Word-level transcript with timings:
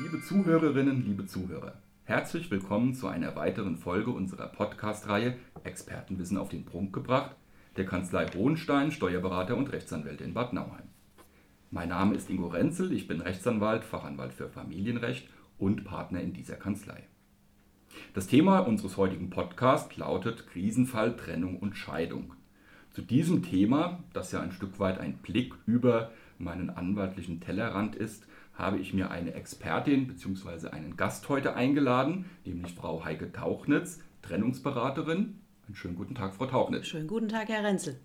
Liebe 0.00 0.22
Zuhörerinnen, 0.22 1.04
liebe 1.06 1.26
Zuhörer, 1.26 1.74
herzlich 2.04 2.50
willkommen 2.50 2.94
zu 2.94 3.06
einer 3.08 3.36
weiteren 3.36 3.76
Folge 3.76 4.10
unserer 4.10 4.48
Podcast-Reihe 4.48 5.36
Expertenwissen 5.64 6.36
auf 6.38 6.48
den 6.48 6.64
Prunk 6.64 6.92
gebracht 6.92 7.34
der 7.76 7.86
Kanzlei 7.86 8.26
Hohenstein, 8.26 8.90
Steuerberater 8.90 9.56
und 9.56 9.72
Rechtsanwälte 9.72 10.24
in 10.24 10.34
Bad 10.34 10.52
Nauheim. 10.52 10.88
Mein 11.70 11.88
Name 11.90 12.14
ist 12.14 12.30
Ingo 12.30 12.48
Renzel, 12.48 12.92
ich 12.92 13.06
bin 13.06 13.20
Rechtsanwalt, 13.20 13.84
Fachanwalt 13.84 14.32
für 14.32 14.48
Familienrecht 14.48 15.28
und 15.58 15.84
Partner 15.84 16.20
in 16.20 16.32
dieser 16.32 16.56
Kanzlei. 16.56 17.04
Das 18.14 18.26
Thema 18.26 18.60
unseres 18.60 18.96
heutigen 18.96 19.30
Podcasts 19.30 19.96
lautet 19.96 20.46
Krisenfall, 20.46 21.16
Trennung 21.16 21.58
und 21.58 21.76
Scheidung. 21.76 22.34
Zu 22.96 23.02
diesem 23.02 23.42
Thema, 23.42 24.02
das 24.14 24.32
ja 24.32 24.40
ein 24.40 24.52
Stück 24.52 24.80
weit 24.80 24.98
ein 24.98 25.18
Blick 25.18 25.52
über 25.66 26.12
meinen 26.38 26.70
anwaltlichen 26.70 27.40
Tellerrand 27.40 27.94
ist, 27.94 28.26
habe 28.54 28.78
ich 28.78 28.94
mir 28.94 29.10
eine 29.10 29.34
Expertin 29.34 30.06
bzw. 30.06 30.68
einen 30.68 30.96
Gast 30.96 31.28
heute 31.28 31.54
eingeladen, 31.56 32.24
nämlich 32.46 32.72
Frau 32.72 33.04
Heike 33.04 33.32
Tauchnitz, 33.32 34.00
Trennungsberaterin. 34.22 35.38
Einen 35.66 35.76
schönen 35.76 35.94
guten 35.94 36.14
Tag, 36.14 36.36
Frau 36.36 36.46
Tauchnitz. 36.46 36.86
Schönen 36.86 37.06
guten 37.06 37.28
Tag, 37.28 37.50
Herr 37.50 37.64
Renzel. 37.64 38.00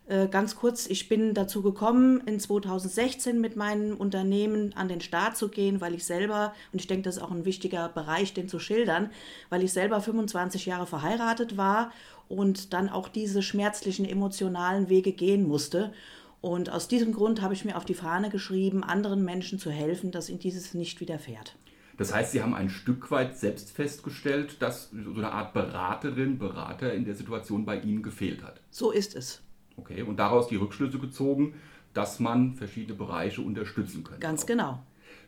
Äh, 0.08 0.30
ganz 0.30 0.56
kurz, 0.56 0.88
ich 0.88 1.10
bin 1.10 1.34
dazu 1.34 1.62
gekommen, 1.62 2.22
in 2.26 2.40
2016 2.40 3.42
mit 3.42 3.58
meinem 3.58 3.98
Unternehmen 3.98 4.74
an 4.76 4.88
den 4.88 5.02
Start 5.02 5.36
zu 5.36 5.50
gehen, 5.50 5.82
weil 5.82 5.94
ich 5.94 6.06
selber, 6.06 6.54
und 6.72 6.80
ich 6.80 6.88
denke, 6.88 7.04
das 7.04 7.18
ist 7.18 7.22
auch 7.22 7.32
ein 7.32 7.44
wichtiger 7.44 7.90
Bereich, 7.90 8.34
den 8.34 8.48
zu 8.48 8.58
schildern, 8.58 9.10
weil 9.50 9.64
ich 9.64 9.74
selber 9.74 10.00
25 10.00 10.66
Jahre 10.66 10.88
verheiratet 10.88 11.58
war 11.58 11.92
und 12.30 12.74
dann 12.74 12.88
auch 12.88 13.10
diese 13.10 13.42
schmerzlichen 13.42 14.06
emotionalen 14.06 14.88
Wege 14.88 15.12
gehen 15.12 15.46
musste. 15.46 15.92
Und 16.40 16.70
aus 16.70 16.88
diesem 16.88 17.12
Grund 17.12 17.42
habe 17.42 17.54
ich 17.54 17.66
mir 17.66 17.76
auf 17.76 17.84
die 17.84 17.94
Fahne 17.94 18.30
geschrieben, 18.30 18.84
anderen 18.86 19.26
Menschen 19.26 19.60
zu 19.60 19.72
helfen, 19.72 20.12
dass 20.12 20.30
ihnen 20.30 20.40
dieses 20.40 20.74
nicht 20.74 21.02
widerfährt. 21.02 21.58
Das 21.98 22.14
heißt, 22.14 22.32
Sie 22.32 22.44
haben 22.44 22.54
ein 22.54 22.70
Stück 22.70 23.10
weit 23.12 23.38
selbst 23.38 23.72
festgestellt, 23.72 24.62
dass 24.62 24.92
so 24.92 25.16
eine 25.16 25.32
Art 25.32 25.54
Beraterin, 25.54 26.38
Berater 26.38 26.94
in 26.94 27.04
der 27.06 27.16
Situation 27.16 27.66
bei 27.66 27.80
Ihnen 27.80 28.04
gefehlt 28.04 28.44
hat. 28.44 28.62
So 28.70 28.92
ist 28.92 29.16
es. 29.16 29.42
Okay, 29.78 30.02
und 30.02 30.18
daraus 30.18 30.48
die 30.48 30.56
Rückschlüsse 30.56 31.00
gezogen, 31.00 31.54
dass 31.94 32.20
man 32.20 32.56
verschiedene 32.56 32.98
Bereiche 32.98 33.42
unterstützen 33.42 34.04
könnte. 34.04 34.20
Ganz 34.20 34.44
auch. 34.44 34.48
genau. 34.48 34.84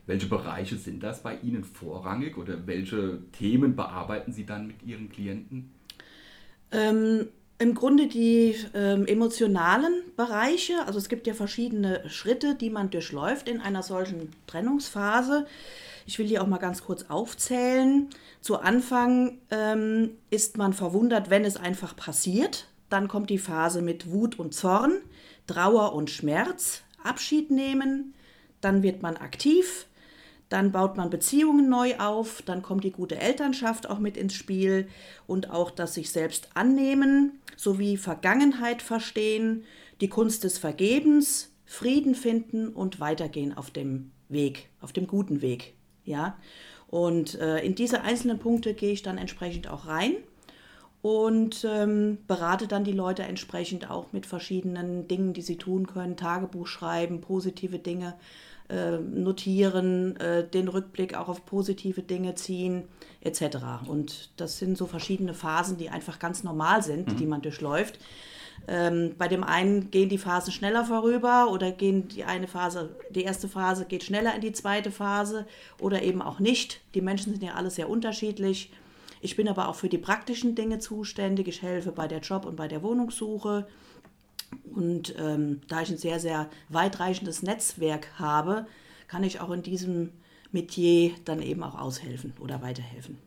Welche 0.06 0.26
Bereiche 0.26 0.76
sind 0.76 1.02
das 1.02 1.22
bei 1.22 1.36
Ihnen 1.36 1.64
vorrangig 1.64 2.36
oder 2.36 2.66
welche 2.66 3.20
Themen 3.32 3.76
bearbeiten 3.76 4.32
Sie 4.32 4.44
dann 4.44 4.66
mit 4.66 4.82
Ihren 4.82 5.10
Klienten? 5.10 5.72
Ähm, 6.72 7.28
Im 7.58 7.74
Grunde 7.74 8.08
die 8.08 8.56
ähm, 8.74 9.06
emotionalen 9.06 10.02
Bereiche. 10.16 10.84
Also 10.86 10.98
es 10.98 11.08
gibt 11.08 11.26
ja 11.26 11.34
verschiedene 11.34 12.08
Schritte, 12.08 12.54
die 12.54 12.70
man 12.70 12.90
durchläuft 12.90 13.48
in 13.48 13.60
einer 13.60 13.82
solchen 13.82 14.30
Trennungsphase. 14.46 15.46
Ich 16.06 16.18
will 16.18 16.26
die 16.26 16.38
auch 16.38 16.46
mal 16.46 16.58
ganz 16.58 16.82
kurz 16.82 17.04
aufzählen. 17.08 18.08
Zu 18.40 18.58
Anfang 18.58 19.38
ähm, 19.50 20.10
ist 20.30 20.56
man 20.56 20.72
verwundert, 20.72 21.30
wenn 21.30 21.44
es 21.44 21.56
einfach 21.56 21.94
passiert. 21.94 22.66
Dann 22.90 23.08
kommt 23.08 23.30
die 23.30 23.38
Phase 23.38 23.80
mit 23.80 24.10
Wut 24.10 24.38
und 24.38 24.52
Zorn, 24.52 24.98
Trauer 25.46 25.94
und 25.94 26.10
Schmerz, 26.10 26.82
Abschied 27.02 27.50
nehmen. 27.50 28.14
Dann 28.60 28.82
wird 28.82 29.00
man 29.00 29.16
aktiv. 29.16 29.86
Dann 30.50 30.72
baut 30.72 30.96
man 30.96 31.08
Beziehungen 31.08 31.68
neu 31.70 31.96
auf. 31.98 32.42
Dann 32.42 32.60
kommt 32.60 32.84
die 32.84 32.90
gute 32.90 33.18
Elternschaft 33.18 33.88
auch 33.88 34.00
mit 34.00 34.16
ins 34.16 34.34
Spiel 34.34 34.88
und 35.26 35.50
auch 35.50 35.70
das 35.70 35.94
sich 35.94 36.10
selbst 36.10 36.50
annehmen 36.54 37.40
sowie 37.60 37.96
Vergangenheit 37.96 38.82
verstehen, 38.82 39.64
die 40.00 40.08
Kunst 40.08 40.44
des 40.44 40.58
Vergebens, 40.58 41.52
Frieden 41.66 42.14
finden 42.14 42.68
und 42.68 43.00
weitergehen 43.00 43.56
auf 43.56 43.70
dem 43.70 44.10
Weg, 44.28 44.70
auf 44.80 44.92
dem 44.92 45.06
guten 45.06 45.42
Weg. 45.42 45.74
Ja, 46.04 46.38
und 46.88 47.38
äh, 47.38 47.60
in 47.60 47.74
diese 47.74 48.00
einzelnen 48.00 48.38
Punkte 48.38 48.74
gehe 48.74 48.92
ich 48.92 49.02
dann 49.02 49.18
entsprechend 49.18 49.68
auch 49.68 49.86
rein 49.86 50.14
und 51.02 51.66
ähm, 51.68 52.18
berate 52.26 52.66
dann 52.66 52.84
die 52.84 52.92
Leute 52.92 53.22
entsprechend 53.22 53.90
auch 53.90 54.12
mit 54.12 54.26
verschiedenen 54.26 55.08
Dingen, 55.08 55.32
die 55.32 55.42
sie 55.42 55.56
tun 55.56 55.86
können, 55.86 56.16
Tagebuch 56.16 56.66
schreiben, 56.66 57.20
positive 57.20 57.78
Dinge 57.78 58.14
äh, 58.68 58.98
notieren, 58.98 60.16
äh, 60.16 60.46
den 60.46 60.68
Rückblick 60.68 61.16
auch 61.16 61.28
auf 61.28 61.46
positive 61.46 62.02
Dinge 62.02 62.34
ziehen, 62.34 62.84
etc. 63.22 63.56
Und 63.86 64.30
das 64.36 64.58
sind 64.58 64.76
so 64.76 64.86
verschiedene 64.86 65.34
Phasen, 65.34 65.78
die 65.78 65.88
einfach 65.88 66.18
ganz 66.18 66.44
normal 66.44 66.82
sind, 66.82 67.08
mhm. 67.08 67.16
die 67.16 67.26
man 67.26 67.40
durchläuft. 67.42 67.98
Ähm, 68.68 69.14
bei 69.16 69.26
dem 69.26 69.42
einen 69.42 69.90
gehen 69.90 70.10
die 70.10 70.18
Phasen 70.18 70.52
schneller 70.52 70.84
vorüber 70.84 71.50
oder 71.50 71.72
gehen 71.72 72.08
die 72.08 72.24
eine 72.24 72.46
Phase, 72.46 72.94
die 73.10 73.22
erste 73.22 73.48
Phase 73.48 73.86
geht 73.86 74.04
schneller 74.04 74.34
in 74.34 74.42
die 74.42 74.52
zweite 74.52 74.90
Phase 74.90 75.46
oder 75.80 76.02
eben 76.02 76.20
auch 76.20 76.40
nicht. 76.40 76.80
Die 76.94 77.00
Menschen 77.00 77.32
sind 77.32 77.42
ja 77.42 77.54
alle 77.54 77.70
sehr 77.70 77.88
unterschiedlich. 77.88 78.70
Ich 79.20 79.36
bin 79.36 79.48
aber 79.48 79.68
auch 79.68 79.74
für 79.74 79.88
die 79.88 79.98
praktischen 79.98 80.54
Dinge 80.54 80.78
zuständig. 80.78 81.48
Ich 81.48 81.62
helfe 81.62 81.92
bei 81.92 82.08
der 82.08 82.20
Job- 82.20 82.46
und 82.46 82.56
bei 82.56 82.68
der 82.68 82.82
Wohnungssuche. 82.82 83.66
Und 84.74 85.14
ähm, 85.18 85.60
da 85.68 85.82
ich 85.82 85.90
ein 85.90 85.98
sehr, 85.98 86.18
sehr 86.18 86.48
weitreichendes 86.70 87.42
Netzwerk 87.42 88.18
habe, 88.18 88.66
kann 89.08 89.22
ich 89.22 89.40
auch 89.40 89.50
in 89.50 89.62
diesem 89.62 90.10
Metier 90.52 91.12
dann 91.24 91.42
eben 91.42 91.62
auch 91.62 91.78
aushelfen 91.78 92.32
oder 92.40 92.62
weiterhelfen. 92.62 93.18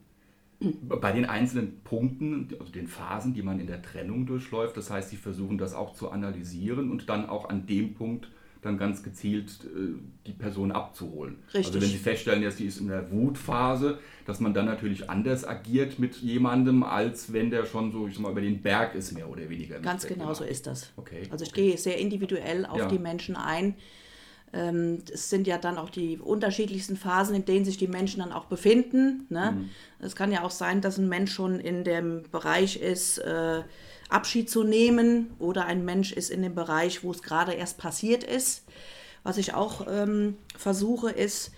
Bei 0.87 1.11
den 1.11 1.25
einzelnen 1.25 1.81
Punkten, 1.83 2.49
also 2.59 2.71
den 2.71 2.87
Phasen, 2.87 3.33
die 3.33 3.41
man 3.41 3.59
in 3.59 3.67
der 3.67 3.81
Trennung 3.81 4.25
durchläuft, 4.25 4.77
das 4.77 4.89
heißt, 4.89 5.09
Sie 5.09 5.17
versuchen 5.17 5.57
das 5.57 5.73
auch 5.73 5.93
zu 5.93 6.09
analysieren 6.09 6.89
und 6.89 7.09
dann 7.09 7.27
auch 7.27 7.49
an 7.49 7.67
dem 7.67 7.93
Punkt 7.93 8.29
dann 8.63 8.77
ganz 8.77 9.03
gezielt 9.03 9.49
äh, 9.63 9.95
die 10.25 10.31
Person 10.31 10.71
abzuholen. 10.71 11.37
Richtig. 11.47 11.67
Also 11.67 11.81
wenn 11.81 11.89
Sie 11.89 11.97
feststellen, 11.97 12.43
dass 12.43 12.57
sie 12.57 12.65
ist 12.65 12.79
in 12.79 12.87
der 12.87 13.11
Wutphase, 13.11 13.99
dass 14.25 14.39
man 14.39 14.53
dann 14.53 14.65
natürlich 14.65 15.09
anders 15.09 15.47
agiert 15.47 15.99
mit 15.99 16.15
jemandem, 16.15 16.83
als 16.83 17.33
wenn 17.33 17.49
der 17.49 17.65
schon 17.65 17.91
so, 17.91 18.07
ich 18.07 18.15
sag 18.15 18.23
mal, 18.23 18.31
über 18.31 18.41
den 18.41 18.61
Berg 18.61 18.95
ist, 18.95 19.11
mehr 19.11 19.29
oder 19.29 19.49
weniger. 19.49 19.79
Ganz 19.79 20.07
genau 20.07 20.33
so 20.33 20.43
ist 20.43 20.65
das. 20.67 20.91
Okay. 20.97 21.23
Also 21.29 21.43
ich 21.43 21.51
okay. 21.51 21.69
gehe 21.69 21.77
sehr 21.77 21.97
individuell 21.97 22.65
auf 22.65 22.79
ja. 22.79 22.87
die 22.87 22.99
Menschen 22.99 23.35
ein. 23.35 23.75
Ähm, 24.53 24.99
es 25.11 25.29
sind 25.29 25.47
ja 25.47 25.57
dann 25.57 25.77
auch 25.77 25.89
die 25.89 26.19
unterschiedlichsten 26.19 26.95
Phasen, 26.95 27.35
in 27.35 27.43
denen 27.43 27.65
sich 27.65 27.77
die 27.77 27.87
Menschen 27.87 28.19
dann 28.19 28.31
auch 28.31 28.45
befinden. 28.45 29.25
Ne? 29.29 29.55
Mhm. 29.57 29.69
Es 29.99 30.15
kann 30.15 30.31
ja 30.31 30.43
auch 30.43 30.51
sein, 30.51 30.79
dass 30.79 30.97
ein 30.97 31.09
Mensch 31.09 31.33
schon 31.33 31.59
in 31.59 31.83
dem 31.83 32.23
Bereich 32.31 32.77
ist, 32.77 33.17
äh, 33.17 33.63
Abschied 34.13 34.49
zu 34.49 34.63
nehmen 34.63 35.31
oder 35.39 35.65
ein 35.65 35.83
Mensch 35.85 36.11
ist 36.11 36.29
in 36.29 36.41
dem 36.41 36.55
Bereich, 36.55 37.03
wo 37.03 37.11
es 37.11 37.23
gerade 37.23 37.53
erst 37.53 37.77
passiert 37.77 38.23
ist. 38.23 38.63
Was 39.23 39.37
ich 39.37 39.53
auch 39.53 39.87
ähm, 39.89 40.37
versuche, 40.57 41.09
ist 41.09 41.51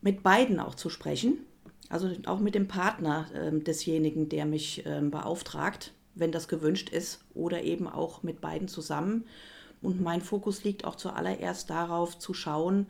mit 0.00 0.22
beiden 0.22 0.60
auch 0.60 0.74
zu 0.74 0.88
sprechen. 0.88 1.38
Also 1.88 2.10
auch 2.26 2.38
mit 2.38 2.54
dem 2.54 2.68
Partner 2.68 3.28
ähm, 3.34 3.64
desjenigen, 3.64 4.28
der 4.28 4.46
mich 4.46 4.84
ähm, 4.86 5.10
beauftragt, 5.10 5.92
wenn 6.14 6.32
das 6.32 6.46
gewünscht 6.48 6.88
ist, 6.88 7.20
oder 7.34 7.62
eben 7.62 7.88
auch 7.88 8.22
mit 8.22 8.40
beiden 8.40 8.68
zusammen. 8.68 9.24
Und 9.82 10.00
mein 10.00 10.20
Fokus 10.20 10.62
liegt 10.62 10.84
auch 10.84 10.94
zuallererst 10.94 11.68
darauf 11.68 12.18
zu 12.18 12.32
schauen, 12.34 12.86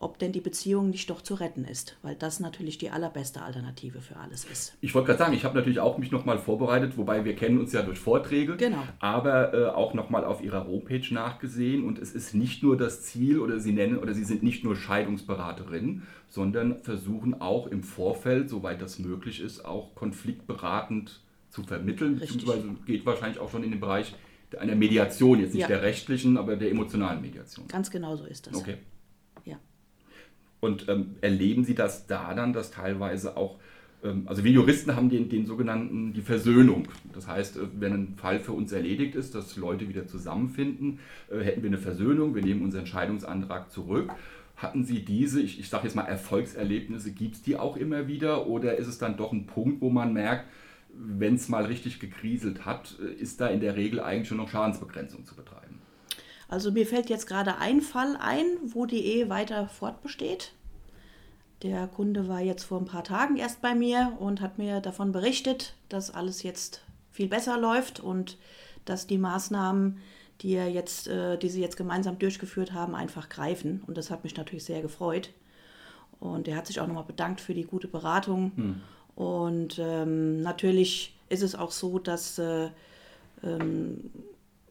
ob 0.00 0.18
denn 0.18 0.32
die 0.32 0.40
Beziehung 0.40 0.88
nicht 0.88 1.10
doch 1.10 1.20
zu 1.20 1.34
retten 1.34 1.64
ist, 1.64 1.96
weil 2.02 2.16
das 2.16 2.40
natürlich 2.40 2.78
die 2.78 2.90
allerbeste 2.90 3.42
Alternative 3.42 4.00
für 4.00 4.16
alles 4.16 4.46
ist. 4.46 4.74
Ich 4.80 4.94
wollte 4.94 5.08
gerade 5.08 5.18
sagen, 5.18 5.34
ich 5.34 5.44
habe 5.44 5.54
natürlich 5.54 5.78
auch 5.78 5.98
mich 5.98 6.10
nochmal 6.10 6.38
vorbereitet, 6.38 6.96
wobei 6.96 7.24
wir 7.26 7.36
kennen 7.36 7.58
uns 7.58 7.72
ja 7.72 7.82
durch 7.82 7.98
Vorträge, 7.98 8.56
genau. 8.56 8.82
aber 8.98 9.52
äh, 9.52 9.66
auch 9.66 9.92
nochmal 9.92 10.24
auf 10.24 10.42
Ihrer 10.42 10.66
Homepage 10.66 11.06
nachgesehen 11.10 11.84
und 11.84 11.98
es 11.98 12.12
ist 12.12 12.34
nicht 12.34 12.62
nur 12.62 12.78
das 12.78 13.02
Ziel 13.02 13.38
oder 13.38 13.60
Sie 13.60 13.72
nennen 13.72 13.98
oder 13.98 14.14
Sie 14.14 14.24
sind 14.24 14.42
nicht 14.42 14.64
nur 14.64 14.74
Scheidungsberaterin, 14.74 16.02
sondern 16.28 16.78
versuchen 16.78 17.38
auch 17.38 17.66
im 17.66 17.82
Vorfeld, 17.82 18.48
soweit 18.48 18.80
das 18.80 18.98
möglich 18.98 19.40
ist, 19.40 19.66
auch 19.66 19.94
konfliktberatend 19.94 21.20
zu 21.50 21.62
vermitteln, 21.62 22.18
Richtig. 22.18 22.38
beziehungsweise 22.38 22.74
geht 22.86 23.04
wahrscheinlich 23.04 23.38
auch 23.38 23.50
schon 23.50 23.64
in 23.64 23.70
den 23.70 23.80
Bereich 23.80 24.14
einer 24.58 24.74
Mediation, 24.74 25.40
jetzt 25.40 25.52
nicht 25.52 25.62
Ja. 25.62 25.68
der 25.68 25.82
rechtlichen, 25.82 26.38
aber 26.38 26.56
der 26.56 26.70
emotionalen 26.70 27.20
Mediation. 27.20 27.68
Ganz 27.68 27.90
genau 27.90 28.16
so 28.16 28.24
ist 28.24 28.46
das. 28.46 28.56
Okay. 28.56 28.78
Und 30.60 30.88
ähm, 30.88 31.16
erleben 31.20 31.64
Sie 31.64 31.74
das 31.74 32.06
da 32.06 32.34
dann, 32.34 32.52
dass 32.52 32.70
teilweise 32.70 33.36
auch, 33.36 33.58
ähm, 34.04 34.24
also 34.26 34.44
wir 34.44 34.52
Juristen 34.52 34.94
haben 34.94 35.08
den, 35.08 35.28
den 35.28 35.46
sogenannten, 35.46 36.12
die 36.12 36.20
Versöhnung. 36.20 36.88
Das 37.14 37.26
heißt, 37.26 37.56
äh, 37.56 37.60
wenn 37.78 37.92
ein 37.92 38.14
Fall 38.16 38.40
für 38.40 38.52
uns 38.52 38.70
erledigt 38.72 39.14
ist, 39.14 39.34
dass 39.34 39.56
Leute 39.56 39.88
wieder 39.88 40.06
zusammenfinden, 40.06 40.98
äh, 41.30 41.38
hätten 41.40 41.62
wir 41.62 41.70
eine 41.70 41.78
Versöhnung, 41.78 42.34
wir 42.34 42.42
nehmen 42.42 42.62
unseren 42.62 42.80
Entscheidungsantrag 42.80 43.70
zurück. 43.70 44.10
Hatten 44.56 44.84
Sie 44.84 45.02
diese, 45.02 45.40
ich, 45.40 45.58
ich 45.58 45.70
sage 45.70 45.84
jetzt 45.84 45.96
mal 45.96 46.04
Erfolgserlebnisse, 46.04 47.12
gibt 47.12 47.36
es 47.36 47.42
die 47.42 47.56
auch 47.56 47.78
immer 47.78 48.06
wieder 48.06 48.46
oder 48.46 48.76
ist 48.76 48.88
es 48.88 48.98
dann 48.98 49.16
doch 49.16 49.32
ein 49.32 49.46
Punkt, 49.46 49.80
wo 49.80 49.88
man 49.88 50.12
merkt, 50.12 50.46
wenn 50.92 51.36
es 51.36 51.48
mal 51.48 51.64
richtig 51.64 52.00
gekriselt 52.00 52.66
hat, 52.66 52.98
äh, 53.00 53.12
ist 53.14 53.40
da 53.40 53.48
in 53.48 53.60
der 53.60 53.76
Regel 53.76 54.00
eigentlich 54.00 54.28
schon 54.28 54.36
noch 54.36 54.50
Schadensbegrenzung 54.50 55.24
zu 55.24 55.34
betreiben? 55.34 55.79
Also 56.50 56.72
mir 56.72 56.84
fällt 56.84 57.08
jetzt 57.08 57.28
gerade 57.28 57.58
ein 57.58 57.80
Fall 57.80 58.16
ein, 58.18 58.44
wo 58.64 58.84
die 58.84 59.04
Ehe 59.04 59.30
weiter 59.30 59.68
fortbesteht. 59.68 60.50
Der 61.62 61.86
Kunde 61.86 62.26
war 62.26 62.40
jetzt 62.40 62.64
vor 62.64 62.80
ein 62.80 62.86
paar 62.86 63.04
Tagen 63.04 63.36
erst 63.36 63.62
bei 63.62 63.76
mir 63.76 64.16
und 64.18 64.40
hat 64.40 64.58
mir 64.58 64.80
davon 64.80 65.12
berichtet, 65.12 65.76
dass 65.88 66.12
alles 66.12 66.42
jetzt 66.42 66.82
viel 67.12 67.28
besser 67.28 67.56
läuft 67.56 68.00
und 68.00 68.36
dass 68.84 69.06
die 69.06 69.18
Maßnahmen, 69.18 69.98
die, 70.40 70.54
er 70.54 70.68
jetzt, 70.68 71.06
äh, 71.06 71.38
die 71.38 71.50
sie 71.50 71.60
jetzt 71.60 71.76
gemeinsam 71.76 72.18
durchgeführt 72.18 72.72
haben, 72.72 72.96
einfach 72.96 73.28
greifen. 73.28 73.84
Und 73.86 73.96
das 73.96 74.10
hat 74.10 74.24
mich 74.24 74.36
natürlich 74.36 74.64
sehr 74.64 74.82
gefreut. 74.82 75.30
Und 76.18 76.48
er 76.48 76.56
hat 76.56 76.66
sich 76.66 76.80
auch 76.80 76.86
nochmal 76.88 77.04
bedankt 77.04 77.40
für 77.40 77.54
die 77.54 77.64
gute 77.64 77.86
Beratung. 77.86 78.50
Und 79.14 79.78
ähm, 79.78 80.42
natürlich 80.42 81.14
ist 81.28 81.44
es 81.44 81.54
auch 81.54 81.70
so, 81.70 82.00
dass 82.00 82.38
äh, 82.38 82.70
ähm, 83.44 84.10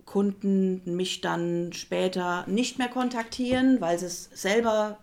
Kunden 0.10 0.82
mich 0.96 1.22
dann 1.22 1.72
später 1.72 2.44
nicht 2.48 2.80
mehr 2.80 2.88
kontaktieren, 2.88 3.80
weil 3.80 4.00
sie 4.00 4.08
es 4.08 4.28
selber 4.34 4.98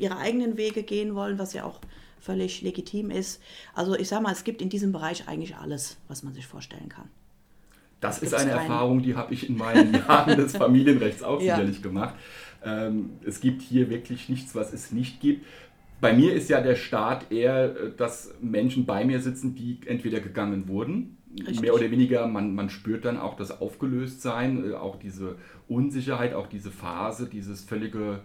ihre 0.00 0.16
eigenen 0.16 0.56
Wege 0.56 0.84
gehen 0.84 1.14
wollen, 1.14 1.38
was 1.38 1.52
ja 1.52 1.64
auch 1.64 1.80
völlig 2.18 2.62
legitim 2.62 3.10
ist. 3.10 3.42
Also 3.74 3.94
ich 3.94 4.08
sage 4.08 4.22
mal, 4.22 4.32
es 4.32 4.44
gibt 4.44 4.62
in 4.62 4.70
diesem 4.70 4.90
Bereich 4.90 5.28
eigentlich 5.28 5.54
alles, 5.56 5.98
was 6.08 6.22
man 6.22 6.32
sich 6.32 6.46
vorstellen 6.46 6.88
kann. 6.88 7.10
Das 8.00 8.20
ist 8.20 8.32
eine 8.32 8.52
keinen. 8.52 8.60
Erfahrung, 8.62 9.02
die 9.02 9.16
habe 9.16 9.34
ich 9.34 9.50
in 9.50 9.58
meinen 9.58 9.92
Jahren 10.08 10.38
des 10.38 10.56
Familienrechts 10.56 11.22
auch 11.22 11.42
Ja. 11.42 11.56
sicherlich 11.56 11.82
gemacht. 11.82 12.14
Ähm, 12.64 13.10
es 13.26 13.40
gibt 13.40 13.60
hier 13.60 13.90
wirklich 13.90 14.30
nichts, 14.30 14.54
was 14.54 14.72
es 14.72 14.92
nicht 14.92 15.20
gibt. 15.20 15.44
Bei 16.00 16.14
mir 16.14 16.32
ist 16.32 16.48
ja 16.48 16.62
der 16.62 16.76
Start 16.76 17.30
eher, 17.30 17.76
äh, 17.76 17.90
dass 17.94 18.32
Menschen 18.40 18.86
bei 18.86 19.04
mir 19.04 19.20
sitzen, 19.20 19.54
die 19.54 19.80
entweder 19.84 20.20
gegangen 20.20 20.68
wurden, 20.68 21.17
Richtig. 21.36 21.60
mehr 21.60 21.74
oder 21.74 21.90
weniger, 21.90 22.26
man, 22.26 22.54
man 22.54 22.70
spürt 22.70 23.04
dann 23.04 23.18
auch 23.18 23.36
das 23.36 23.60
Aufgelöstsein, 23.60 24.70
äh, 24.70 24.74
auch 24.74 24.96
diese 24.96 25.36
Unsicherheit, 25.68 26.34
auch 26.34 26.46
diese 26.46 26.70
Phase, 26.70 27.28
dieses 27.28 27.62
völlige 27.62 28.20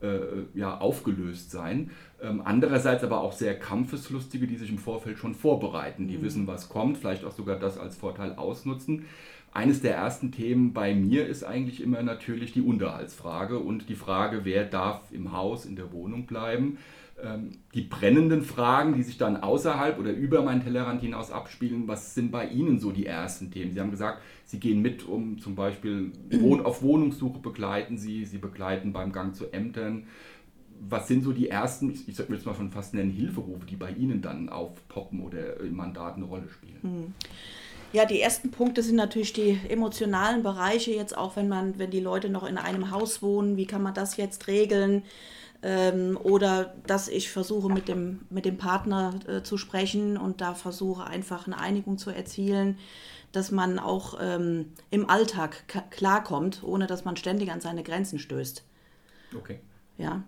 äh, 0.00 0.18
ja, 0.54 0.78
Aufgelöstsein. 0.78 1.90
Ähm, 2.20 2.42
andererseits 2.44 3.04
aber 3.04 3.20
auch 3.20 3.32
sehr 3.32 3.58
Kampfeslustige, 3.58 4.46
die 4.46 4.56
sich 4.56 4.70
im 4.70 4.78
Vorfeld 4.78 5.18
schon 5.18 5.34
vorbereiten, 5.34 6.08
die 6.08 6.20
wissen, 6.22 6.46
was 6.46 6.68
kommt, 6.68 6.98
vielleicht 6.98 7.24
auch 7.24 7.32
sogar 7.32 7.58
das 7.58 7.78
als 7.78 7.96
Vorteil 7.96 8.34
ausnutzen. 8.34 9.04
Eines 9.52 9.80
der 9.80 9.94
ersten 9.94 10.30
Themen 10.30 10.72
bei 10.72 10.94
mir 10.94 11.26
ist 11.26 11.42
eigentlich 11.42 11.82
immer 11.82 12.02
natürlich 12.02 12.52
die 12.52 12.60
Unterhaltsfrage 12.60 13.58
und 13.58 13.88
die 13.88 13.94
Frage, 13.94 14.44
wer 14.44 14.64
darf 14.64 15.00
im 15.10 15.32
Haus, 15.32 15.64
in 15.64 15.74
der 15.74 15.92
Wohnung 15.92 16.26
bleiben. 16.26 16.78
Ähm, 17.22 17.58
Die 17.74 17.82
brennenden 17.82 18.42
Fragen, 18.42 18.94
die 18.94 19.02
sich 19.02 19.18
dann 19.18 19.38
außerhalb 19.38 19.98
oder 19.98 20.12
über 20.12 20.42
meinen 20.42 20.62
Tellerrand 20.62 21.00
hinaus 21.00 21.30
abspielen, 21.30 21.88
was 21.88 22.14
sind 22.14 22.30
bei 22.30 22.48
Ihnen 22.48 22.78
so 22.78 22.92
die 22.92 23.06
ersten 23.06 23.50
Themen? 23.50 23.72
Sie 23.72 23.80
haben 23.80 23.90
gesagt, 23.90 24.22
Sie 24.44 24.60
gehen 24.60 24.80
mit, 24.82 25.06
um 25.06 25.38
zum 25.38 25.54
Beispiel 25.54 26.12
auf 26.64 26.82
Wohnungssuche 26.82 27.40
begleiten 27.40 27.98
Sie, 27.98 28.24
Sie 28.24 28.38
begleiten 28.38 28.92
beim 28.92 29.12
Gang 29.12 29.34
zu 29.34 29.52
Ämtern. 29.52 30.04
Was 30.80 31.08
sind 31.08 31.24
so 31.24 31.32
die 31.32 31.48
ersten, 31.48 31.90
ich, 31.90 32.08
ich 32.08 32.16
würde 32.18 32.34
jetzt 32.34 32.46
mal 32.46 32.54
schon 32.54 32.70
fast 32.70 32.94
nennen, 32.94 33.10
Hilferufe, 33.10 33.66
die 33.66 33.74
bei 33.74 33.90
Ihnen 33.90 34.22
dann 34.22 34.48
aufpoppen 34.48 35.20
oder 35.20 35.58
im 35.58 35.74
Mandat 35.74 36.14
eine 36.16 36.24
Rolle 36.24 36.48
spielen? 36.48 37.14
Ja, 37.92 38.04
die 38.04 38.20
ersten 38.20 38.50
Punkte 38.50 38.82
sind 38.82 38.96
natürlich 38.96 39.32
die 39.32 39.58
emotionalen 39.68 40.42
Bereiche, 40.42 40.90
jetzt 40.92 41.16
auch 41.16 41.36
wenn 41.36 41.48
man, 41.48 41.78
wenn 41.78 41.90
die 41.90 42.00
Leute 42.00 42.28
noch 42.28 42.46
in 42.46 42.58
einem 42.58 42.90
Haus 42.90 43.22
wohnen, 43.22 43.56
wie 43.56 43.66
kann 43.66 43.82
man 43.82 43.94
das 43.94 44.16
jetzt 44.18 44.46
regeln? 44.46 45.04
Ähm, 45.62 46.18
oder 46.22 46.74
dass 46.86 47.08
ich 47.08 47.30
versuche 47.30 47.72
mit 47.72 47.88
dem, 47.88 48.20
mit 48.30 48.44
dem 48.44 48.58
Partner 48.58 49.14
äh, 49.26 49.42
zu 49.42 49.56
sprechen 49.56 50.16
und 50.16 50.40
da 50.40 50.54
versuche 50.54 51.04
einfach 51.04 51.46
eine 51.46 51.58
Einigung 51.58 51.98
zu 51.98 52.10
erzielen, 52.10 52.78
dass 53.32 53.50
man 53.50 53.78
auch 53.78 54.18
ähm, 54.20 54.72
im 54.90 55.08
Alltag 55.10 55.64
klarkommt, 55.90 56.62
ohne 56.62 56.86
dass 56.86 57.04
man 57.04 57.16
ständig 57.16 57.50
an 57.50 57.60
seine 57.60 57.82
Grenzen 57.82 58.18
stößt. 58.18 58.64
Okay. 59.36 59.60
Ja, 59.96 60.22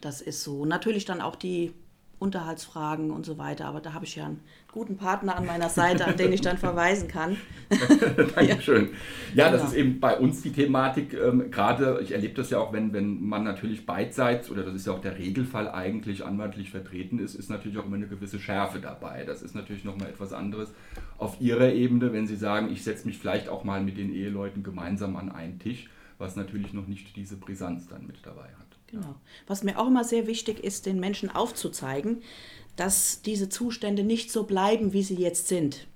das 0.00 0.20
ist 0.20 0.42
so. 0.42 0.64
Natürlich 0.64 1.04
dann 1.04 1.20
auch 1.20 1.36
die 1.36 1.72
Unterhaltsfragen 2.18 3.10
und 3.10 3.24
so 3.24 3.38
weiter, 3.38 3.66
aber 3.66 3.80
da 3.80 3.92
habe 3.92 4.04
ich 4.04 4.16
ja 4.16 4.26
einen 4.26 4.40
guten 4.72 4.96
Partner 4.96 5.36
an 5.36 5.46
meiner 5.46 5.68
Seite, 5.68 6.06
an 6.06 6.16
den 6.16 6.32
ich 6.32 6.40
dann 6.40 6.58
verweisen 6.58 7.08
kann. 7.08 7.36
Dankeschön. 8.34 8.90
Ja, 9.34 9.50
das 9.50 9.60
Genau. 9.60 9.70
ist 9.70 9.76
eben 9.76 10.00
bei 10.00 10.16
uns 10.18 10.42
die 10.42 10.52
Thematik. 10.52 11.14
Ähm, 11.14 11.50
Gerade, 11.50 12.00
ich 12.02 12.12
erlebe 12.12 12.34
das 12.34 12.50
ja 12.50 12.58
auch, 12.58 12.72
wenn, 12.72 12.92
wenn 12.92 13.22
man 13.22 13.44
natürlich 13.44 13.86
beidseits, 13.86 14.50
oder 14.50 14.62
das 14.64 14.74
ist 14.74 14.86
ja 14.86 14.92
auch 14.92 15.00
der 15.00 15.18
Regelfall 15.18 15.68
eigentlich 15.70 16.24
anwaltlich 16.24 16.70
vertreten 16.70 17.18
ist, 17.18 17.34
ist 17.34 17.50
natürlich 17.50 17.78
auch 17.78 17.86
immer 17.86 17.96
eine 17.96 18.08
gewisse 18.08 18.38
Schärfe 18.38 18.80
dabei. 18.80 19.24
Das 19.24 19.42
ist 19.42 19.54
natürlich 19.54 19.84
nochmal 19.84 20.08
etwas 20.08 20.32
anderes 20.32 20.72
auf 21.18 21.40
Ihrer 21.40 21.72
Ebene, 21.72 22.12
wenn 22.12 22.26
Sie 22.26 22.36
sagen, 22.36 22.70
ich 22.72 22.82
setze 22.84 23.06
mich 23.06 23.18
vielleicht 23.18 23.48
auch 23.48 23.64
mal 23.64 23.82
mit 23.82 23.96
den 23.96 24.12
Eheleuten 24.12 24.62
gemeinsam 24.62 25.16
an 25.16 25.30
einen 25.30 25.58
Tisch, 25.58 25.88
was 26.18 26.36
natürlich 26.36 26.72
noch 26.72 26.86
nicht 26.86 27.14
diese 27.16 27.36
Brisanz 27.36 27.86
dann 27.88 28.06
mit 28.06 28.16
dabei 28.24 28.48
hat. 28.58 28.67
Genau. 28.90 29.14
Was 29.46 29.62
mir 29.62 29.78
auch 29.78 29.86
immer 29.86 30.04
sehr 30.04 30.26
wichtig 30.26 30.64
ist, 30.64 30.86
den 30.86 30.98
Menschen 30.98 31.30
aufzuzeigen, 31.30 32.22
dass 32.76 33.22
diese 33.22 33.48
Zustände 33.48 34.02
nicht 34.02 34.30
so 34.30 34.44
bleiben, 34.44 34.92
wie 34.92 35.02
sie 35.02 35.16
jetzt 35.16 35.48
sind. 35.48 35.86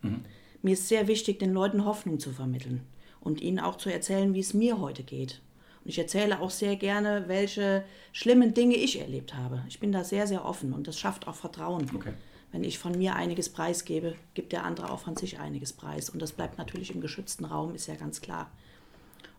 Mir 0.62 0.74
ist 0.74 0.88
sehr 0.88 1.08
wichtig, 1.08 1.38
den 1.38 1.52
Leuten 1.52 1.84
Hoffnung 1.84 2.20
zu 2.20 2.32
vermitteln 2.32 2.82
und 3.20 3.40
ihnen 3.40 3.60
auch 3.60 3.76
zu 3.76 3.90
erzählen, 3.90 4.34
wie 4.34 4.40
es 4.40 4.54
mir 4.54 4.80
heute 4.80 5.02
geht. 5.02 5.40
Und 5.84 5.90
ich 5.90 5.98
erzähle 5.98 6.40
auch 6.40 6.50
sehr 6.50 6.76
gerne, 6.76 7.24
welche 7.26 7.84
schlimmen 8.12 8.54
Dinge 8.54 8.76
ich 8.76 9.00
erlebt 9.00 9.34
habe. 9.34 9.64
Ich 9.68 9.80
bin 9.80 9.90
da 9.90 10.04
sehr, 10.04 10.26
sehr 10.26 10.44
offen 10.44 10.72
und 10.72 10.86
das 10.86 10.98
schafft 10.98 11.26
auch 11.26 11.34
Vertrauen. 11.34 11.90
Okay. 11.94 12.12
Wenn 12.52 12.64
ich 12.64 12.78
von 12.78 12.96
mir 12.96 13.16
einiges 13.16 13.48
preisgebe, 13.48 14.14
gibt 14.34 14.52
der 14.52 14.64
andere 14.64 14.90
auch 14.90 15.00
von 15.00 15.16
sich 15.16 15.38
einiges 15.38 15.72
preis. 15.72 16.10
Und 16.10 16.20
das 16.20 16.32
bleibt 16.32 16.58
natürlich 16.58 16.94
im 16.94 17.00
geschützten 17.00 17.46
Raum, 17.46 17.74
ist 17.74 17.88
ja 17.88 17.94
ganz 17.94 18.20
klar. 18.20 18.50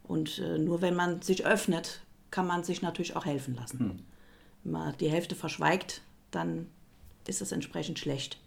Und 0.03 0.39
äh, 0.39 0.57
nur 0.57 0.81
wenn 0.81 0.95
man 0.95 1.22
sich 1.22 1.45
öffnet, 1.45 2.01
kann 2.34 2.48
man 2.48 2.63
sich 2.63 2.82
natürlich 2.82 3.16
auch 3.16 3.28
helfen 3.28 3.54
lassen. 3.54 4.04
Wenn 4.63 4.72
man 4.72 4.98
die 4.98 5.08
Hälfte 5.08 5.36
verschweigt, 5.36 6.02
dann 6.32 6.66
ist 7.28 7.44
es 7.44 7.52
entsprechend 7.52 8.00
schlecht. 8.00 8.40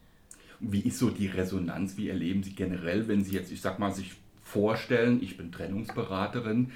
Wie 0.59 0.81
ist 0.81 0.99
so 0.99 1.09
die 1.09 1.29
Resonanz? 1.29 1.97
Wie 1.97 2.09
erleben 2.09 2.43
Sie 2.43 2.57
generell, 2.57 3.07
wenn 3.07 3.23
Sie 3.23 3.33
jetzt, 3.33 3.53
ich 3.53 3.61
sag 3.61 3.79
mal, 3.79 3.93
sich 3.93 4.15
vorstellen, 4.43 5.23
ich 5.23 5.37
bin 5.37 5.53
Trennungsberaterin, 5.53 6.73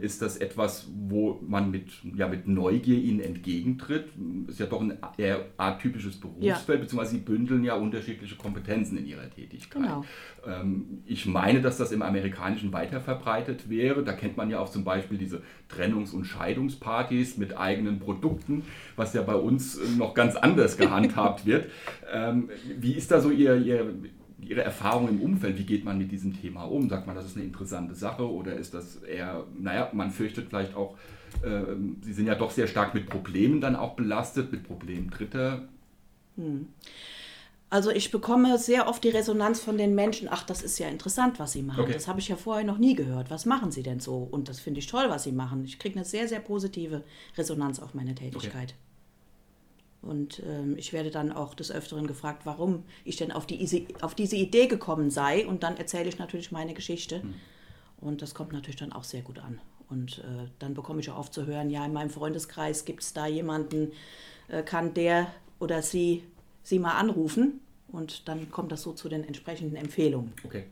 ist 0.00 0.20
das 0.20 0.36
etwas, 0.36 0.86
wo 1.08 1.40
man 1.46 1.70
mit, 1.70 1.88
ja, 2.14 2.28
mit 2.28 2.46
Neugier 2.46 2.98
Ihnen 2.98 3.20
entgegentritt? 3.20 4.08
Ist 4.46 4.60
ja 4.60 4.66
doch 4.66 4.82
ein 4.82 4.98
eher 5.16 5.46
atypisches 5.56 6.20
Berufsfeld, 6.20 6.82
beziehungsweise 6.82 7.12
Sie 7.12 7.20
bündeln 7.20 7.64
ja 7.64 7.74
unterschiedliche 7.74 8.36
Kompetenzen 8.36 8.98
in 8.98 9.06
Ihrer 9.06 9.30
Tätigkeit. 9.30 9.82
Genau. 9.82 10.04
Ähm, 10.46 11.02
ich 11.06 11.24
meine, 11.24 11.62
dass 11.62 11.78
das 11.78 11.90
im 11.90 12.02
Amerikanischen 12.02 12.70
weiter 12.74 13.00
verbreitet 13.00 13.70
wäre. 13.70 14.04
Da 14.04 14.12
kennt 14.12 14.36
man 14.36 14.50
ja 14.50 14.58
auch 14.58 14.68
zum 14.68 14.84
Beispiel 14.84 15.16
diese 15.16 15.40
Trennungs- 15.74 16.12
und 16.12 16.26
Scheidungspartys 16.26 17.38
mit 17.38 17.56
eigenen 17.56 17.98
Produkten, 17.98 18.64
was 18.96 19.14
ja 19.14 19.22
bei 19.22 19.36
uns 19.36 19.80
noch 19.96 20.12
ganz 20.12 20.36
anders 20.36 20.76
gehandhabt 20.76 21.46
wird. 21.46 21.70
Ähm, 22.14 22.50
wie 22.78 22.92
ist 22.92 23.10
da 23.10 23.20
so 23.22 23.30
Ihr, 23.30 23.56
Ihr, 23.56 23.94
Ihre 24.48 24.62
Erfahrung 24.62 25.08
im 25.08 25.20
Umfeld? 25.20 25.58
Wie 25.58 25.64
geht 25.64 25.84
man 25.84 25.98
mit 25.98 26.10
diesem 26.12 26.40
Thema 26.40 26.64
um? 26.64 26.88
Sagt 26.88 27.06
man, 27.06 27.16
das 27.16 27.26
ist 27.26 27.36
eine 27.36 27.44
interessante 27.44 27.94
Sache 27.94 28.28
oder 28.30 28.54
ist 28.54 28.74
das 28.74 28.96
eher, 28.96 29.46
naja, 29.58 29.90
man 29.92 30.10
fürchtet 30.10 30.48
vielleicht 30.48 30.74
auch, 30.74 30.96
ähm, 31.44 31.96
Sie 32.02 32.12
sind 32.12 32.26
ja 32.26 32.34
doch 32.34 32.50
sehr 32.50 32.66
stark 32.66 32.94
mit 32.94 33.08
Problemen 33.08 33.60
dann 33.60 33.76
auch 33.76 33.94
belastet, 33.94 34.52
mit 34.52 34.64
Problemen 34.64 35.10
Dritter. 35.10 35.68
Also 37.70 37.90
ich 37.90 38.10
bekomme 38.10 38.58
sehr 38.58 38.86
oft 38.86 39.02
die 39.02 39.08
Resonanz 39.08 39.60
von 39.60 39.78
den 39.78 39.94
Menschen, 39.94 40.28
ach, 40.30 40.44
das 40.44 40.62
ist 40.62 40.78
ja 40.78 40.88
interessant, 40.88 41.38
was 41.38 41.52
Sie 41.52 41.62
machen. 41.62 41.80
Okay. 41.80 41.94
Das 41.94 42.06
habe 42.06 42.20
ich 42.20 42.28
ja 42.28 42.36
vorher 42.36 42.64
noch 42.64 42.76
nie 42.76 42.94
gehört. 42.94 43.30
Was 43.30 43.46
machen 43.46 43.70
Sie 43.70 43.82
denn 43.82 43.98
so? 43.98 44.28
Und 44.30 44.50
das 44.50 44.60
finde 44.60 44.80
ich 44.80 44.86
toll, 44.88 45.06
was 45.08 45.22
Sie 45.22 45.32
machen. 45.32 45.64
Ich 45.64 45.78
kriege 45.78 45.96
eine 45.96 46.04
sehr, 46.04 46.28
sehr 46.28 46.40
positive 46.40 47.02
Resonanz 47.38 47.80
auf 47.80 47.94
meine 47.94 48.14
Tätigkeit. 48.14 48.74
Und 50.02 50.42
ähm, 50.44 50.76
ich 50.76 50.92
werde 50.92 51.10
dann 51.10 51.32
auch 51.32 51.54
des 51.54 51.70
Öfteren 51.70 52.06
gefragt, 52.06 52.42
warum 52.44 52.84
ich 53.04 53.16
denn 53.16 53.30
auf, 53.30 53.46
die, 53.46 53.86
auf 54.00 54.14
diese 54.14 54.36
Idee 54.36 54.66
gekommen 54.66 55.10
sei. 55.10 55.46
Und 55.46 55.62
dann 55.62 55.76
erzähle 55.76 56.08
ich 56.08 56.18
natürlich 56.18 56.50
meine 56.50 56.74
Geschichte. 56.74 57.22
Und 58.00 58.20
das 58.20 58.34
kommt 58.34 58.52
natürlich 58.52 58.76
dann 58.76 58.92
auch 58.92 59.04
sehr 59.04 59.22
gut 59.22 59.38
an. 59.38 59.60
Und 59.88 60.18
äh, 60.18 60.48
dann 60.58 60.74
bekomme 60.74 61.00
ich 61.00 61.10
auch 61.10 61.18
oft 61.18 61.32
zu 61.32 61.46
hören, 61.46 61.70
ja, 61.70 61.84
in 61.84 61.92
meinem 61.92 62.10
Freundeskreis 62.10 62.84
gibt 62.84 63.02
es 63.02 63.12
da 63.12 63.26
jemanden, 63.26 63.92
äh, 64.48 64.62
kann 64.62 64.94
der 64.94 65.28
oder 65.60 65.82
sie 65.82 66.24
sie 66.62 66.78
mal 66.78 66.98
anrufen. 66.98 67.60
Und 67.88 68.26
dann 68.26 68.50
kommt 68.50 68.72
das 68.72 68.82
so 68.82 68.92
zu 68.92 69.08
den 69.08 69.22
entsprechenden 69.22 69.76
Empfehlungen. 69.76 70.32
Okay. 70.44 70.64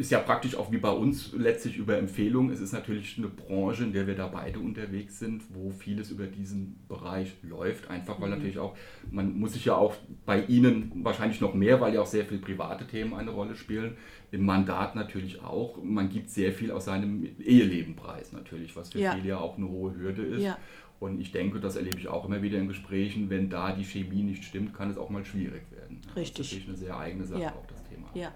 Ist 0.00 0.10
ja 0.10 0.18
praktisch 0.18 0.56
auch 0.56 0.72
wie 0.72 0.78
bei 0.78 0.90
uns 0.90 1.34
letztlich 1.36 1.76
über 1.76 1.98
Empfehlungen. 1.98 2.50
Es 2.50 2.60
ist 2.62 2.72
natürlich 2.72 3.18
eine 3.18 3.28
Branche, 3.28 3.84
in 3.84 3.92
der 3.92 4.06
wir 4.06 4.14
da 4.16 4.28
beide 4.28 4.58
unterwegs 4.58 5.18
sind, 5.18 5.42
wo 5.54 5.68
vieles 5.68 6.10
über 6.10 6.26
diesen 6.26 6.78
Bereich 6.88 7.36
läuft. 7.42 7.90
Einfach 7.90 8.18
weil 8.18 8.30
natürlich 8.30 8.58
auch, 8.58 8.74
man 9.10 9.38
muss 9.38 9.52
sich 9.52 9.66
ja 9.66 9.74
auch 9.74 9.94
bei 10.24 10.42
Ihnen 10.46 10.90
wahrscheinlich 11.04 11.42
noch 11.42 11.52
mehr, 11.52 11.82
weil 11.82 11.92
ja 11.92 12.00
auch 12.00 12.06
sehr 12.06 12.24
viele 12.24 12.40
private 12.40 12.86
Themen 12.86 13.12
eine 13.12 13.30
Rolle 13.30 13.54
spielen. 13.54 13.98
Im 14.30 14.46
Mandat 14.46 14.96
natürlich 14.96 15.42
auch. 15.42 15.76
Man 15.82 16.08
gibt 16.08 16.30
sehr 16.30 16.54
viel 16.54 16.70
aus 16.70 16.86
seinem 16.86 17.28
Eheleben 17.38 17.94
preis 17.94 18.32
natürlich, 18.32 18.74
was 18.76 18.92
für 18.92 19.00
Ja. 19.00 19.12
viele 19.14 19.28
ja 19.28 19.38
auch 19.38 19.58
eine 19.58 19.68
hohe 19.68 19.94
Hürde 19.94 20.22
ist. 20.22 20.44
Ja. 20.44 20.56
Und 20.98 21.20
ich 21.20 21.30
denke, 21.30 21.60
das 21.60 21.76
erlebe 21.76 21.98
ich 21.98 22.08
auch 22.08 22.24
immer 22.24 22.40
wieder 22.40 22.56
in 22.58 22.68
Gesprächen, 22.68 23.28
wenn 23.28 23.50
da 23.50 23.72
die 23.72 23.84
Chemie 23.84 24.22
nicht 24.22 24.44
stimmt, 24.44 24.72
kann 24.72 24.88
es 24.90 24.96
auch 24.96 25.10
mal 25.10 25.26
schwierig 25.26 25.70
werden. 25.70 26.00
Richtig. 26.16 26.36
Das 26.38 26.46
ist 26.46 26.52
natürlich 26.52 26.68
eine 26.68 26.76
sehr 26.78 26.96
eigene 26.96 27.24
Sache 27.26 27.42
Ja. 27.42 27.50
auch 27.52 27.66
das 27.66 27.84
Thema. 27.84 28.08
Ja, 28.14 28.32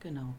genau. 0.00 0.34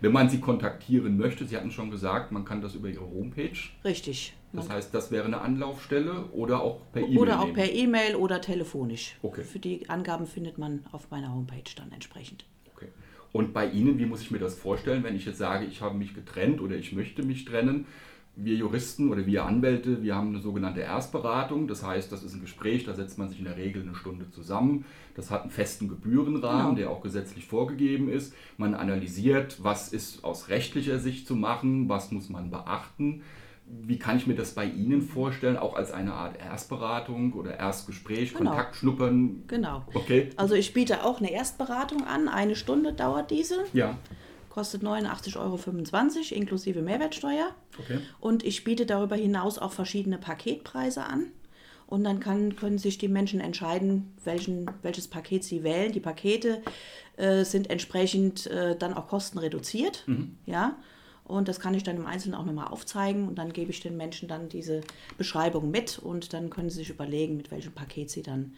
Wenn 0.00 0.12
man 0.12 0.28
Sie 0.30 0.40
kontaktieren 0.40 1.16
möchte, 1.16 1.44
Sie 1.46 1.56
hatten 1.56 1.70
schon 1.70 1.90
gesagt, 1.90 2.32
man 2.32 2.44
kann 2.44 2.60
das 2.62 2.74
über 2.74 2.88
Ihre 2.88 3.04
Homepage. 3.04 3.58
Richtig. 3.84 4.34
Das 4.52 4.68
heißt, 4.68 4.92
das 4.92 5.12
wäre 5.12 5.26
eine 5.26 5.40
Anlaufstelle 5.40 6.24
oder 6.32 6.60
auch 6.60 6.80
per 6.92 7.02
E-Mail. 7.02 7.18
oder 7.18 7.40
auch 7.40 7.44
nehmen? 7.44 7.54
per 7.54 7.72
E-Mail 7.72 8.16
oder 8.16 8.40
telefonisch. 8.40 9.16
Okay. 9.22 9.42
Für 9.42 9.60
die 9.60 9.88
Angaben 9.88 10.26
findet 10.26 10.58
man 10.58 10.84
auf 10.90 11.10
meiner 11.10 11.32
Homepage 11.32 11.62
dann 11.76 11.92
entsprechend. 11.92 12.44
Okay. 12.74 12.88
Und 13.32 13.52
bei 13.52 13.68
Ihnen, 13.68 13.98
wie 13.98 14.06
muss 14.06 14.22
ich 14.22 14.32
mir 14.32 14.40
das 14.40 14.56
vorstellen, 14.56 15.04
wenn 15.04 15.14
ich 15.14 15.24
jetzt 15.24 15.38
sage, 15.38 15.66
ich 15.66 15.82
habe 15.82 15.96
mich 15.96 16.14
getrennt 16.14 16.60
oder 16.60 16.74
ich 16.74 16.92
möchte 16.92 17.22
mich 17.22 17.44
trennen? 17.44 17.86
Wir 18.36 18.54
Juristen 18.54 19.10
oder 19.10 19.26
wir 19.26 19.44
Anwälte, 19.44 20.02
wir 20.02 20.14
haben 20.14 20.28
eine 20.28 20.40
sogenannte 20.40 20.80
Erstberatung. 20.80 21.66
Das 21.68 21.84
heißt, 21.84 22.10
das 22.10 22.22
ist 22.22 22.32
ein 22.34 22.40
Gespräch, 22.40 22.84
da 22.84 22.94
setzt 22.94 23.18
man 23.18 23.28
sich 23.28 23.38
in 23.38 23.44
der 23.44 23.56
Regel 23.56 23.82
eine 23.82 23.94
Stunde 23.94 24.30
zusammen. 24.30 24.84
Das 25.14 25.30
hat 25.30 25.42
einen 25.42 25.50
festen 25.50 25.88
Gebührenrahmen, 25.88 26.76
Genau. 26.76 26.76
der 26.76 26.90
auch 26.90 27.02
gesetzlich 27.02 27.46
vorgegeben 27.46 28.08
ist. 28.08 28.34
Man 28.56 28.74
analysiert, 28.74 29.62
was 29.62 29.92
ist 29.92 30.24
aus 30.24 30.48
rechtlicher 30.48 30.98
Sicht 30.98 31.26
zu 31.26 31.36
machen, 31.36 31.88
was 31.88 32.12
muss 32.12 32.30
man 32.30 32.50
beachten. 32.50 33.22
Wie 33.66 33.98
kann 33.98 34.16
ich 34.16 34.26
mir 34.26 34.34
das 34.34 34.54
bei 34.54 34.64
Ihnen 34.64 35.02
vorstellen, 35.02 35.56
auch 35.56 35.76
als 35.76 35.92
eine 35.92 36.12
Art 36.14 36.36
Erstberatung 36.40 37.34
oder 37.34 37.56
Erstgespräch, 37.58 38.34
Genau. 38.34 38.50
Kontaktschnuppern? 38.50 39.44
Genau. 39.46 39.84
Okay. 39.94 40.30
Also 40.36 40.54
ich 40.54 40.72
biete 40.72 41.04
auch 41.04 41.18
eine 41.20 41.30
Erstberatung 41.30 42.04
an. 42.04 42.26
Eine 42.28 42.56
Stunde 42.56 42.92
dauert 42.94 43.30
diese. 43.30 43.64
Ja. 43.72 43.96
Kostet 44.50 44.82
89,25 44.82 45.36
Euro 45.38 46.38
inklusive 46.38 46.82
Mehrwertsteuer. 46.82 47.54
Okay. 47.78 48.00
Und 48.18 48.44
ich 48.44 48.64
biete 48.64 48.84
darüber 48.84 49.16
hinaus 49.16 49.58
auch 49.58 49.72
verschiedene 49.72 50.18
Paketpreise 50.18 51.04
an. 51.04 51.28
Und 51.86 52.04
dann 52.04 52.20
kann, 52.20 52.54
können 52.56 52.78
sich 52.78 52.98
die 52.98 53.08
Menschen 53.08 53.40
entscheiden, 53.40 54.12
welchen, 54.24 54.70
welches 54.82 55.08
Paket 55.08 55.44
sie 55.44 55.62
wählen. 55.62 55.92
Die 55.92 56.00
Pakete 56.00 56.62
äh, 57.16 57.44
sind 57.44 57.70
entsprechend 57.70 58.46
äh, 58.48 58.76
dann 58.76 58.92
auch 58.94 59.08
kostenreduziert. 59.08 60.04
Ja? 60.46 60.76
Und 61.24 61.46
das 61.46 61.60
kann 61.60 61.74
ich 61.74 61.84
dann 61.84 61.96
im 61.96 62.06
Einzelnen 62.06 62.34
auch 62.34 62.44
nochmal 62.44 62.68
aufzeigen. 62.68 63.28
Und 63.28 63.36
dann 63.36 63.52
gebe 63.52 63.70
ich 63.70 63.80
den 63.80 63.96
Menschen 63.96 64.28
dann 64.28 64.48
diese 64.48 64.80
Beschreibung 65.16 65.70
mit. 65.70 65.98
Und 66.00 66.32
dann 66.32 66.50
können 66.50 66.70
sie 66.70 66.78
sich 66.78 66.90
überlegen, 66.90 67.36
mit 67.36 67.52
welchem 67.52 67.72
Paket 67.72 68.10
sie 68.10 68.22
dann, 68.22 68.54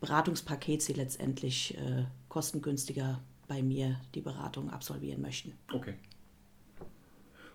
Beratungspaket 0.00 0.82
sie 0.82 0.92
letztendlich 0.92 1.76
äh, 1.78 2.04
kostengünstiger 2.28 3.20
bei 3.50 3.64
mir 3.64 4.00
die 4.14 4.20
Beratung 4.20 4.70
absolvieren 4.70 5.20
möchten. 5.20 5.54
Okay. 5.72 5.94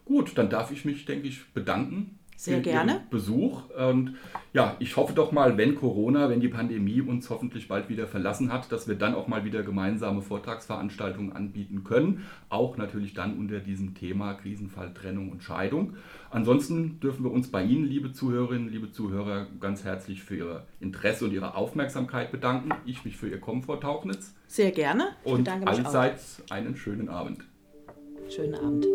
Gut, 0.04 0.38
dann 0.38 0.50
darf 0.50 0.70
ich 0.72 0.84
mich, 0.84 1.06
denke 1.06 1.30
ich, 1.30 1.46
bedanken. 1.54 2.20
Sehr 2.38 2.60
gerne. 2.60 3.01
Besuch. 3.10 3.70
Und 3.75 4.15
ja, 4.54 4.75
ich 4.80 4.98
hoffe 4.98 5.13
doch 5.13 5.32
mal, 5.32 5.58
wenn 5.58 5.75
Corona, 5.75 6.30
wenn 6.30 6.39
die 6.42 6.48
Pandemie 6.48 7.01
uns 7.01 7.30
hoffentlich 7.30 7.68
bald 7.68 7.89
wieder 7.89 8.08
verlassen 8.08 8.51
hat, 8.51 8.72
dass 8.72 8.88
wir 8.88 8.96
dann 8.96 9.15
auch 9.15 9.27
mal 9.27 9.46
wieder 9.46 9.63
gemeinsame 9.63 10.22
Vortragsveranstaltungen 10.22 11.34
anbieten 11.34 11.84
können. 11.84 12.25
Auch 12.50 12.77
natürlich 12.77 13.13
dann 13.13 13.38
unter 13.38 13.60
diesem 13.60 13.96
Thema 13.96 14.34
Krisenfall, 14.34 14.94
Trennung 14.94 15.32
und 15.32 15.44
Scheidung. 15.44 15.96
Ansonsten 16.30 17.00
dürfen 17.00 17.24
wir 17.24 17.32
uns 17.32 17.50
bei 17.50 17.63
Ihnen, 17.63 17.86
liebe 17.86 18.12
Zuhörerinnen, 18.12 18.70
liebe 18.70 18.92
Zuhörer, 18.92 19.48
ganz 19.60 19.84
herzlich 19.84 20.24
für 20.24 20.36
Ihr 20.36 20.65
Interesse 20.80 21.25
und 21.25 21.32
Ihre 21.32 21.56
Aufmerksamkeit 21.56 22.32
bedanken. 22.32 22.70
Ich 22.86 23.06
mich 23.06 23.15
für 23.18 23.30
Ihr 23.30 23.39
Kommen, 23.39 23.63
Frau 23.63 23.77
Tauchnitz. 23.77 24.36
Sehr 24.48 24.72
gerne. 24.72 25.10
Ich 25.24 25.32
Und 25.32 25.39
bedanke 25.46 25.70
mich 25.70 25.80
auch. 25.80 25.86
allseits 25.86 26.44
einen 26.50 26.75
schönen 26.75 27.10
Abend. 27.10 27.39
Schönen 28.30 28.56
Abend. 28.56 28.86